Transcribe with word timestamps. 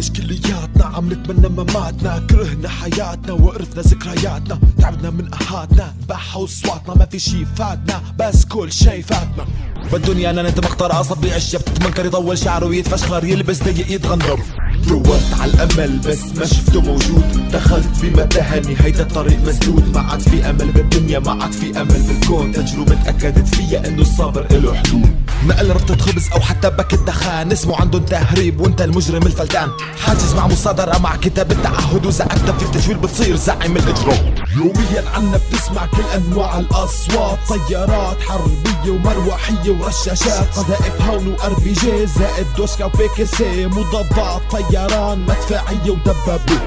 نعيش 0.00 0.10
كلياتنا 0.10 0.84
عم 0.84 1.12
نتمنى 1.12 1.48
مماتنا؟ 1.48 2.26
كرهنا 2.30 2.68
حياتنا 2.68 3.32
وقرفنا 3.32 3.82
ذكرياتنا. 3.82 4.60
تعبنا 4.78 5.10
من 5.10 5.34
اهاتنا 5.34 5.94
بحوا 6.08 6.44
اصواتنا 6.44 6.94
ما 6.94 7.06
في 7.06 7.18
شي 7.18 7.44
فاتنا 7.44 8.02
بس 8.18 8.44
كل 8.44 8.72
شي 8.72 9.02
فاتنا. 9.02 9.46
بالدنيا 9.92 10.30
أنا 10.30 10.48
انت 10.48 10.64
مختار 10.64 11.00
اصبع 11.00 11.36
الشب 11.36 11.58
تتمنكر 11.58 12.06
يطول 12.06 12.38
شعره 12.38 12.66
ويتفشخر 12.66 13.24
يلبس 13.24 13.62
ضيق 13.62 13.90
يتغندر. 13.92 14.40
دورت 14.88 15.40
على 15.40 15.52
الأمل 15.52 15.98
بس 15.98 16.18
ما 16.36 16.46
شفته 16.46 16.80
موجود. 16.80 17.50
دخلت 17.52 17.88
بمتاهة 18.02 18.60
نهاية 18.60 19.00
الطريق 19.00 19.38
مسدود. 19.46 19.94
ما 19.94 20.00
عاد 20.00 20.20
في 20.20 20.50
أمل 20.50 20.72
بالدنيا 20.72 21.18
ما 21.18 21.42
عاد 21.42 21.52
في 21.52 21.80
أمل 21.80 22.02
بالكون. 22.02 22.52
تجربة 22.52 22.94
تاكدت 23.04 23.54
فيا 23.54 23.88
إنه 23.88 24.02
الصابر 24.02 24.46
له 24.50 24.74
حدود. 24.74 25.16
نقل 25.46 25.70
ربطة 25.70 25.96
خبز 25.96 26.28
أو 26.32 26.40
حتى 26.40 26.70
باكت 26.70 27.02
دخان. 27.06 27.52
اسمه 27.52 27.76
عندهم 27.76 28.02
تهريب 28.02 28.60
وانت 28.60 28.82
المجرم 28.82 29.22
الفلتان. 29.26 29.68
حاجز 30.06 30.34
مع 30.34 30.46
مصادرة 30.46 30.98
مع 30.98 31.16
كتاب 31.16 31.52
التعهد. 31.52 32.06
وزعلت 32.06 32.50
في 32.58 32.62
التجويل 32.62 32.98
بتصير 32.98 33.36
زعيم 33.36 33.76
الإجرام. 33.76 34.34
يوميا 34.56 35.10
عنا 35.14 35.40
بتسمع 35.50 35.86
كل 35.86 36.02
أنواع 36.14 36.58
الأصوات 36.58 37.38
طيارات 37.48 38.16
حربية 38.22 38.90
ومروحية 38.90 39.70
ورشاشات 39.70 40.46
قذائف 40.56 41.02
هون 41.02 41.26
وار 41.26 41.54
بي 41.54 41.72
جي 41.72 42.06
زائد 42.06 42.46
دوشكا 42.56 42.84
وبي 42.84 43.26
سي 43.26 43.66
مضادات 43.66 44.42
طيران 44.50 45.18
مدفعية 45.18 45.90
ودبابة. 45.90 46.60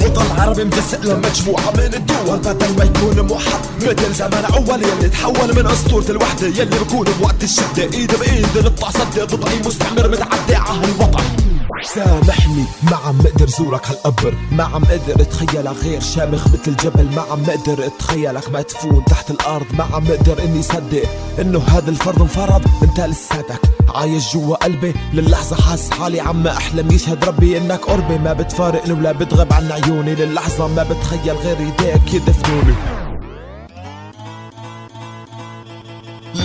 الوطن 0.00 0.26
العربي 0.26 0.64
مجزأ 0.64 1.00
لمجموعة 1.06 1.70
من 1.70 1.94
الدول 1.94 2.38
بدل 2.38 2.76
ما 2.78 2.84
يكون 2.84 3.20
موحد 3.26 3.60
مثل 3.82 4.14
زمان 4.14 4.44
أول 4.44 4.82
يلي 4.82 5.08
تحول 5.08 5.56
من 5.56 5.66
أسطورة 5.66 6.10
الوحدة 6.10 6.46
يلي 6.46 6.78
بكون 6.78 7.06
بوقت 7.20 7.44
الشدة 7.44 7.82
إيد 7.82 8.14
بإيد 8.18 8.58
نطلع 8.58 8.90
صدى 8.90 9.20
ضد 9.22 9.48
أي 9.48 9.58
مستعمر 9.66 10.08
متعدي 10.08 10.54
على 10.54 10.84
الوطن. 10.84 11.39
سامحني 11.82 12.64
ما 12.82 12.96
عم 12.96 13.20
أقدر 13.20 13.48
زورك 13.48 13.86
هالقبر. 13.86 14.34
ما 14.52 14.64
عم 14.64 14.82
أقدر 14.84 15.22
أتخيلك 15.22 15.76
غير 15.84 16.00
شامخ 16.00 16.46
مثل 16.48 16.62
الجبل. 16.68 17.14
ما 17.16 17.22
عم 17.22 17.44
أقدر 17.48 17.86
أتخيلك 17.86 18.48
مدفون 18.50 19.04
تحت 19.04 19.30
الأرض. 19.30 19.66
ما 19.72 19.84
عم 19.84 20.06
أقدر 20.06 20.44
إني 20.44 20.62
صدق 20.62 21.02
إنه 21.40 21.58
هذا 21.58 21.90
الفرض 21.90 22.22
انفرض 22.22 22.62
أنت 22.82 23.00
لساتك 23.00 23.60
عايش 23.94 24.34
جوا 24.34 24.56
قلبي. 24.56 24.94
للحظة 25.12 25.56
حاس 25.56 25.90
حالي 25.90 26.20
عم 26.20 26.46
أحلم. 26.46 26.90
يشهد 26.90 27.24
ربي 27.24 27.58
إنك 27.58 27.80
قربي. 27.80 28.18
ما 28.18 28.32
بتفارقني 28.32 28.92
ولا 28.92 29.12
بتغب 29.12 29.52
عن 29.52 29.72
عيوني. 29.72 30.14
للحظة 30.14 30.66
ما 30.66 30.82
بتخيل 30.82 31.36
غير 31.36 31.56
إيديك 31.58 32.14
يدفنوني. 32.14 32.74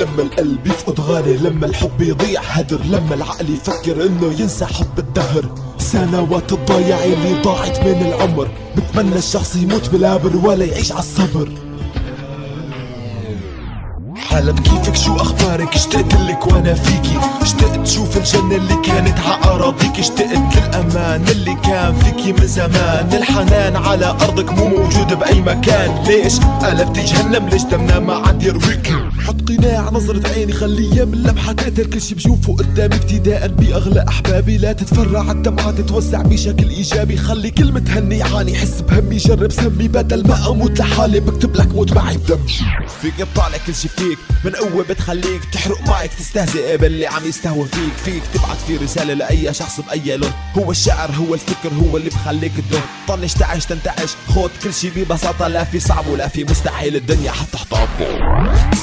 لما 0.06 0.24
القلب 0.24 0.68
يفقد 0.68 1.00
غالي 1.00 1.38
لما 1.38 1.66
الحب 1.66 2.02
يضيع 2.02 2.42
هدر 2.42 2.80
لما 2.90 3.16
العقل 3.16 3.50
يفكر 3.54 4.06
إنه 4.06 4.42
ينسى 4.42 4.66
حب 4.66 5.00
الدهر. 5.00 5.46
سنوات 5.78 6.54
الضايع 6.54 7.04
اللي 7.04 7.42
ضاعت 7.42 7.80
من 7.80 8.06
العمر 8.08 8.48
بتمنى 8.78 9.16
الشخص 9.18 9.56
يموت 9.56 9.90
بالابر 9.90 10.38
ولا 10.38 10.66
يعيش 10.66 10.92
على 10.92 11.02
الصبر 14.40 14.54
حلب 14.54 14.60
كيفك؟ 14.60 14.96
شو 14.96 15.16
أخبارك؟ 15.16 15.76
اشتقت 15.76 16.14
لك 16.14 16.48
وأنا 16.48 16.74
فيكي. 16.74 17.20
اشتقت 17.42 17.80
تشوف 17.80 18.18
الجنة 18.18 18.56
اللي 18.56 18.76
كانت 18.76 19.20
ع 19.20 19.44
أراضيك. 19.44 20.00
اشتقت 20.00 20.58
للأمان 20.58 21.24
اللي 21.28 21.58
كان 21.64 21.96
فيكي 21.96 22.34
من 22.34 22.48
زمان. 22.48 23.14
الحنان 23.14 23.76
على 23.76 24.06
أرضك 24.06 24.52
مو 24.52 24.68
موجود 24.68 25.14
بأي 25.20 25.42
مكان. 25.42 26.04
ليش؟ 26.08 26.40
قلبتي 26.40 27.04
جهنم 27.04 27.50
ليش 27.50 27.64
دمنا 27.64 28.00
ما 28.00 28.14
عاد 28.14 28.44
يرويكي؟ 28.44 28.96
حط 29.28 29.36
قناع 29.50 29.90
نظرة 29.90 30.28
عيني 30.28 30.54
خليها 30.54 31.06
من 31.06 31.24
لمحة 31.24 31.52
تقتل 31.54 31.86
كل 31.86 32.02
شي 32.02 32.16
بشوفه 32.16 32.56
قدامي 32.56 32.96
ابتداء 32.96 33.48
بأغلى 33.48 34.06
أحبابي. 34.08 34.58
لا 34.58 34.74
تتفرع 34.74 35.32
الدمعة 35.32 35.72
تتوزع 35.72 36.22
بشكل 36.22 36.70
إيجابي. 36.70 37.18
خلي 37.18 37.52
كل 37.52 37.72
متهني 37.72 38.18
يعاني 38.18 38.52
يحس 38.52 38.82
بهمي. 38.82 39.18
جرب 39.18 39.52
سمي 39.52 39.88
بدل 39.88 40.28
ما 40.28 40.50
أموت 40.50 40.80
لحالي. 40.80 41.20
بكتب 41.20 41.56
لك 41.56 41.76
موت 41.76 41.94
معي 41.94 42.18
بدمي 42.18 42.48
فيك 43.02 43.20
يطلع 43.20 43.46
كل 43.68 43.76
شي 43.76 43.88
فيك. 43.88 44.18
من 44.44 44.52
قوة 44.52 44.84
بتخليك 44.84 45.42
تحرق 45.52 45.82
معك 45.88 46.10
تستهزئ 46.20 46.78
باللي 46.78 47.08
عم 47.08 47.26
يستهوى 47.26 47.68
فيك. 47.68 47.94
فيك 48.06 48.24
تبعت 48.34 48.58
في 48.68 48.78
رسالة 48.78 49.14
لأي 49.14 49.54
شخص 49.54 49.80
بأي 49.80 50.18
لون. 50.18 50.32
هو 50.58 50.72
الشعر 50.72 51.12
هو 51.12 51.34
الفكر 51.34 51.70
هو 51.82 51.98
اللي 51.98 52.10
بخليك 52.10 52.52
تدور. 52.58 52.82
طنش 53.08 53.34
تعش 53.34 53.66
تنتعش. 53.66 54.10
خود 54.28 54.52
كل 54.64 54.74
شي 54.74 54.90
ببساطة 54.90 55.48
لا 55.48 55.64
في 55.64 55.80
صعب 55.80 56.08
ولا 56.08 56.28
في 56.28 56.44
مستحيل. 56.44 56.96
الدنيا 56.96 57.32
حتى 57.32 57.58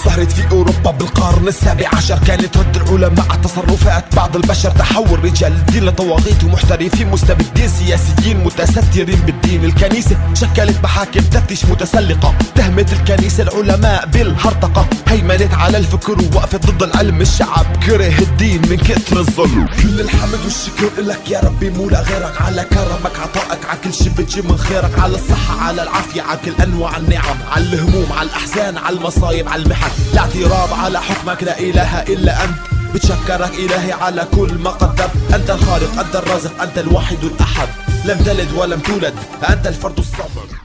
ظهرت 0.04 0.32
في 0.32 0.50
أوروبا 0.50 0.90
بالقرن 0.90 1.48
السابع 1.48 1.88
عشر. 1.92 2.18
كانت 2.26 2.56
رد 2.56 2.76
العلماء 2.76 3.26
على 3.30 3.40
تصرفات 3.42 4.14
بعض 4.14 4.36
البشر. 4.36 4.70
تحول 4.70 5.24
رجال 5.24 5.52
الدين 5.52 5.84
لطواغيت 5.84 6.44
ومحترفين 6.44 7.10
مستبدين 7.10 7.68
سياسيين 7.68 8.44
متسترين 8.44 9.20
بالدين. 9.20 9.64
الكنيسة 9.64 10.16
شكلت 10.34 10.76
محاكم 10.82 11.20
تفتيش 11.20 11.64
متسلقة. 11.64 12.34
تهمت 12.54 12.92
الكنيسة 12.92 13.42
العلماء 13.42 14.06
بالهرطقة. 14.06 14.86
هيمنت 15.12 15.54
على 15.54 15.78
الفكر 15.78 16.12
ووقفت 16.12 16.66
ضد 16.66 16.82
العلم. 16.82 17.20
الشعب 17.20 17.66
كره 17.86 18.18
الدين 18.18 18.62
من 18.70 18.76
كتر 18.76 19.18
الظلم. 19.18 19.66
كل 19.82 20.00
الحمد 20.00 20.38
والشكر 20.44 21.02
لك 21.02 21.30
يا 21.30 21.40
ربي 21.40 21.70
مو 21.70 21.88
غيرك 21.88 22.42
على 22.42 22.64
كرمك. 22.64 23.18
عطائك 23.18 23.64
على 23.64 23.78
كل 23.84 23.94
شي 23.94 24.08
بتجي 24.08 24.42
من 24.42 24.56
خيرك. 24.56 24.98
على 24.98 25.14
الصحة 25.14 25.60
على 25.60 25.82
العافية 25.82 26.22
على 26.22 26.38
كل 26.44 26.62
أنواع 26.62 26.96
النعم. 26.96 27.36
على 27.52 27.64
الهموم 27.64 28.12
على 28.12 28.28
الأحزان 28.28 28.78
على 28.78 28.96
المصايب 28.96 29.48
على 29.48 29.62
المحن. 29.62 29.90
الاعتراف 30.12 30.72
على 30.72 31.02
حكمك 31.02 31.42
لا 31.42 31.60
إله 31.60 32.02
إلا 32.02 32.44
أنت. 32.44 32.54
بتشكرك 32.94 33.54
إلهي 33.54 33.92
على 33.92 34.26
كل 34.36 34.54
ما 34.54 34.70
قدرت 34.70 35.10
أنت 35.34 35.50
الخالق 35.50 36.00
أنت 36.00 36.16
الرازق 36.16 36.62
أنت 36.62 36.78
الواحد 36.78 37.24
الأحد. 37.24 37.68
لم 38.04 38.18
تلد 38.18 38.52
ولم 38.52 38.80
تولد 38.80 39.14
أنت 39.48 39.66
الفرد 39.66 39.98
الصمد. 39.98 40.61